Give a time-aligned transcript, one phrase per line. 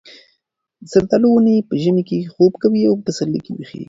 [0.81, 3.79] د زردالو ونې په ژمي کې خوب کوي او په پسرلي کې ویښېږي.